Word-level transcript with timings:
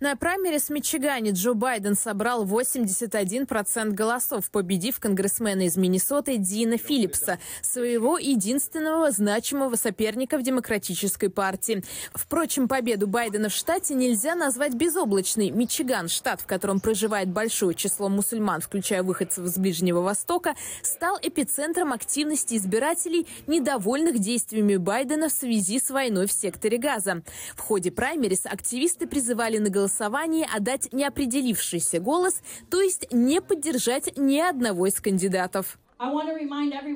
На 0.00 0.16
праймерис 0.16 0.68
в 0.68 0.70
Мичигане 0.70 1.32
Джо 1.32 1.52
Байден 1.52 1.94
собрал 1.94 2.46
81% 2.46 3.90
голосов, 3.90 4.50
победив 4.50 4.98
конгрессмена 4.98 5.66
из 5.66 5.76
Миннесоты 5.76 6.38
Дина 6.38 6.78
Филлипса, 6.78 7.38
своего 7.60 8.16
единственного 8.16 9.10
значимого 9.10 9.76
соперника 9.76 10.38
в 10.38 10.42
Демократической 10.42 11.28
партии. 11.28 11.84
Впрочем, 12.14 12.66
победу 12.66 13.08
Байдена 13.08 13.50
в 13.50 13.52
штате 13.52 13.92
нельзя 13.92 14.34
назвать 14.34 14.72
безоблачной. 14.72 15.50
Мичиган, 15.50 16.08
штат, 16.08 16.40
в 16.40 16.46
котором 16.46 16.80
проживает 16.80 17.28
большое 17.28 17.74
число 17.74 18.08
мусульман, 18.08 18.62
включая 18.62 19.02
выходцев 19.02 19.44
из 19.44 19.58
Ближнего 19.58 20.00
Востока, 20.00 20.54
стал 20.82 21.18
эпицентром 21.20 21.92
активности 21.92 22.56
избирателей, 22.56 23.26
недовольных 23.46 24.18
действиями 24.18 24.76
Байдена 24.76 25.28
в 25.28 25.32
связи 25.32 25.78
с 25.78 25.90
войной 25.90 26.26
в 26.26 26.32
секторе 26.32 26.78
Газа. 26.78 27.22
В 27.54 27.60
ходе 27.60 27.90
праймерис 27.90 28.46
активисты 28.46 29.06
призывали 29.06 29.58
на 29.58 29.68
голосование 29.68 29.89
голосовании 29.90 30.48
отдать 30.50 30.92
неопределившийся 30.92 32.00
голос, 32.00 32.40
то 32.70 32.80
есть 32.80 33.12
не 33.12 33.40
поддержать 33.40 34.16
ни 34.16 34.38
одного 34.38 34.86
из 34.86 35.00
кандидатов. 35.00 35.78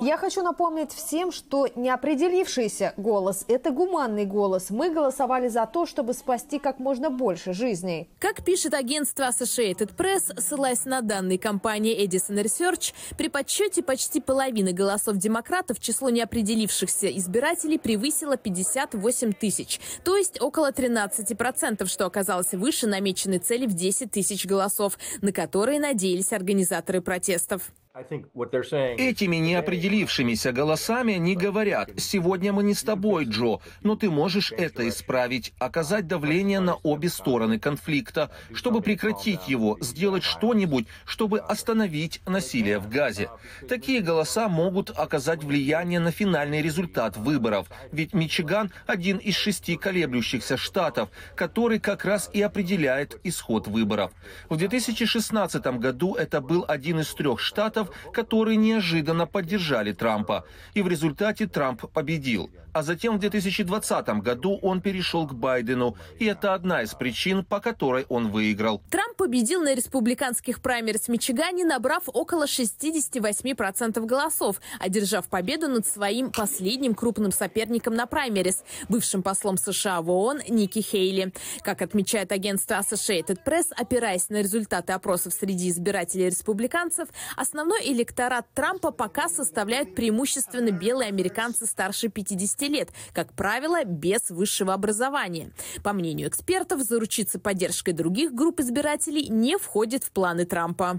Я 0.00 0.18
хочу 0.18 0.42
напомнить 0.42 0.92
всем, 0.92 1.32
что 1.32 1.66
неопределившийся 1.74 2.92
голос– 2.98 3.46
это 3.48 3.70
гуманный 3.70 4.26
голос. 4.26 4.68
Мы 4.68 4.90
голосовали 4.90 5.48
за 5.48 5.64
то, 5.64 5.86
чтобы 5.86 6.12
спасти 6.12 6.58
как 6.58 6.78
можно 6.78 7.08
больше 7.08 7.54
жизней. 7.54 8.10
Как 8.18 8.44
пишет 8.44 8.74
агентство 8.74 9.22
Associated 9.30 9.96
Press, 9.96 10.38
ссылаясь 10.38 10.84
на 10.84 11.00
данные 11.00 11.38
компании 11.38 12.06
Edison 12.06 12.42
Research, 12.42 12.92
при 13.16 13.28
подсчете 13.28 13.82
почти 13.82 14.20
половины 14.20 14.72
голосов 14.72 15.16
демократов 15.16 15.80
число 15.80 16.10
неопределившихся 16.10 17.08
избирателей 17.16 17.78
превысило 17.78 18.36
58 18.36 19.32
тысяч, 19.32 19.80
то 20.04 20.14
есть 20.14 20.42
около 20.42 20.72
13%, 20.72 21.86
что 21.86 22.04
оказалось 22.04 22.52
выше 22.52 22.86
намеченной 22.86 23.38
цели 23.38 23.64
в 23.66 23.72
10 23.72 24.10
тысяч 24.10 24.44
голосов, 24.44 24.98
на 25.22 25.32
которые 25.32 25.80
надеялись 25.80 26.34
организаторы 26.34 27.00
протестов. 27.00 27.72
Этими 27.92 29.36
неопределившимися 29.36 30.52
голосами 30.52 31.14
они 31.14 31.34
говорят, 31.34 31.90
сегодня 31.96 32.52
мы 32.52 32.62
не 32.62 32.74
с 32.74 32.84
тобой, 32.84 33.24
Джо, 33.24 33.58
но 33.82 33.96
ты 33.96 34.08
можешь 34.10 34.52
это 34.52 34.88
исправить, 34.88 35.52
оказать 35.58 36.06
давление 36.06 36.60
на 36.60 36.76
обе 36.84 37.08
стороны 37.08 37.58
конфликта, 37.58 38.30
чтобы 38.54 38.80
прекратить 38.80 39.48
его, 39.48 39.76
сделать 39.80 40.22
что-нибудь, 40.22 40.86
чтобы 41.04 41.40
остановить 41.40 42.20
насилие 42.26 42.78
в 42.78 42.88
Газе. 42.88 43.28
Такие 43.68 44.02
голоса 44.02 44.48
могут 44.48 44.90
оказать 44.90 45.42
влияние 45.42 45.98
на 45.98 46.12
финальный 46.12 46.62
результат 46.62 47.16
выборов, 47.16 47.66
ведь 47.90 48.14
Мичиган– 48.14 48.70
один 48.86 49.16
из 49.16 49.34
шести 49.34 49.76
колеблющихся 49.76 50.56
штатов, 50.56 51.08
который 51.34 51.80
как 51.80 52.04
раз 52.04 52.30
и 52.32 52.40
определяет 52.40 53.18
исход 53.24 53.66
выборов. 53.66 54.12
В 54.48 54.56
2016 54.56 55.66
году 55.80 56.14
это 56.14 56.40
был 56.40 56.64
один 56.68 57.00
из 57.00 57.12
трех 57.14 57.40
штатов, 57.40 57.79
штатов, 57.80 58.12
которые 58.12 58.56
неожиданно 58.56 59.26
поддержали 59.26 59.92
Трампа. 59.92 60.44
И 60.74 60.82
в 60.82 60.88
результате 60.88 61.46
Трамп 61.46 61.90
победил. 61.92 62.50
А 62.72 62.82
затем 62.82 63.16
в 63.16 63.20
2020 63.20 64.08
году 64.22 64.58
он 64.62 64.80
перешел 64.80 65.26
к 65.26 65.34
Байдену. 65.34 65.96
И 66.18 66.26
это 66.26 66.54
одна 66.54 66.82
из 66.82 66.94
причин, 66.94 67.44
по 67.44 67.60
которой 67.60 68.06
он 68.08 68.30
выиграл. 68.30 68.80
Трамп 68.90 69.16
победил 69.16 69.62
на 69.62 69.74
республиканских 69.74 70.60
праймерис 70.60 71.02
в 71.02 71.08
Мичигане, 71.08 71.64
набрав 71.64 72.04
около 72.06 72.44
68% 72.44 74.06
голосов, 74.06 74.60
одержав 74.78 75.28
победу 75.28 75.68
над 75.68 75.86
своим 75.86 76.30
последним 76.30 76.94
крупным 76.94 77.32
соперником 77.32 77.94
на 77.94 78.06
праймерис, 78.06 78.62
бывшим 78.88 79.22
послом 79.22 79.56
США 79.56 80.00
в 80.00 80.10
ООН 80.10 80.42
Ники 80.48 80.80
Хейли. 80.80 81.32
Как 81.62 81.82
отмечает 81.82 82.32
агентство 82.32 82.74
Associated 82.74 83.38
Press, 83.44 83.66
опираясь 83.76 84.28
на 84.28 84.42
результаты 84.42 84.92
опросов 84.92 85.32
среди 85.32 85.70
избирателей 85.70 86.26
республиканцев, 86.26 87.08
основной 87.36 87.69
Основной 87.70 87.92
электорат 87.92 88.46
Трампа 88.52 88.90
пока 88.90 89.28
составляют 89.28 89.94
преимущественно 89.94 90.72
белые 90.72 91.06
американцы 91.06 91.66
старше 91.66 92.08
50 92.08 92.62
лет, 92.62 92.88
как 93.12 93.32
правило, 93.32 93.84
без 93.84 94.28
высшего 94.30 94.74
образования. 94.74 95.52
По 95.84 95.92
мнению 95.92 96.28
экспертов, 96.28 96.80
заручиться 96.80 97.38
поддержкой 97.38 97.92
других 97.92 98.34
групп 98.34 98.58
избирателей 98.58 99.28
не 99.28 99.56
входит 99.56 100.02
в 100.02 100.10
планы 100.10 100.46
Трампа. 100.46 100.98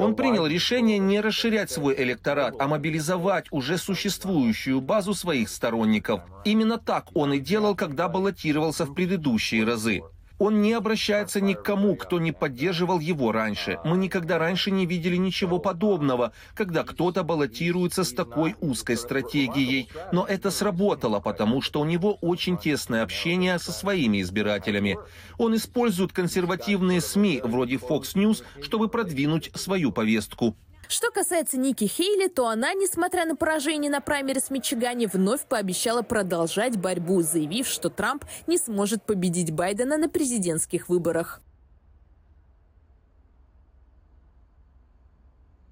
Он 0.00 0.16
принял 0.16 0.46
решение 0.46 0.96
не 0.96 1.20
расширять 1.20 1.70
свой 1.70 1.94
электорат, 2.02 2.54
а 2.58 2.66
мобилизовать 2.66 3.48
уже 3.50 3.76
существующую 3.76 4.80
базу 4.80 5.12
своих 5.12 5.50
сторонников. 5.50 6.22
Именно 6.46 6.78
так 6.78 7.08
он 7.12 7.34
и 7.34 7.40
делал, 7.40 7.74
когда 7.74 8.08
баллотировался 8.08 8.86
в 8.86 8.94
предыдущие 8.94 9.64
разы. 9.64 10.00
Он 10.42 10.60
не 10.60 10.72
обращается 10.72 11.40
ни 11.40 11.54
к 11.54 11.62
кому, 11.62 11.94
кто 11.94 12.18
не 12.18 12.32
поддерживал 12.32 12.98
его 12.98 13.30
раньше. 13.30 13.78
Мы 13.84 13.96
никогда 13.96 14.38
раньше 14.38 14.72
не 14.72 14.86
видели 14.86 15.14
ничего 15.14 15.60
подобного, 15.60 16.32
когда 16.56 16.82
кто-то 16.82 17.22
баллотируется 17.22 18.02
с 18.02 18.12
такой 18.12 18.56
узкой 18.60 18.96
стратегией. 18.96 19.88
Но 20.10 20.26
это 20.26 20.50
сработало, 20.50 21.20
потому 21.20 21.62
что 21.62 21.80
у 21.80 21.84
него 21.84 22.18
очень 22.22 22.58
тесное 22.58 23.04
общение 23.04 23.60
со 23.60 23.70
своими 23.70 24.20
избирателями. 24.20 24.98
Он 25.38 25.54
использует 25.54 26.12
консервативные 26.12 27.00
СМИ 27.00 27.42
вроде 27.44 27.76
Fox 27.76 28.16
News, 28.16 28.42
чтобы 28.62 28.88
продвинуть 28.88 29.52
свою 29.54 29.92
повестку. 29.92 30.56
Что 30.92 31.10
касается 31.10 31.56
Ники 31.56 31.84
Хейли, 31.84 32.28
то 32.28 32.48
она, 32.48 32.74
несмотря 32.74 33.24
на 33.24 33.34
поражение 33.34 33.90
на 33.90 34.02
праймерис 34.02 34.48
в 34.48 34.50
Мичигане, 34.50 35.06
вновь 35.06 35.40
пообещала 35.46 36.02
продолжать 36.02 36.76
борьбу, 36.76 37.22
заявив, 37.22 37.66
что 37.66 37.88
Трамп 37.88 38.26
не 38.46 38.58
сможет 38.58 39.02
победить 39.02 39.52
Байдена 39.52 39.96
на 39.96 40.10
президентских 40.10 40.90
выборах. 40.90 41.40